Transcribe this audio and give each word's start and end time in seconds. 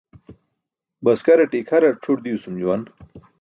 Baskaraṭe 1.03 1.57
ikʰarar 1.59 1.95
cʰur 2.03 2.19
diwsum 2.23 2.55
juwan. 2.61 2.81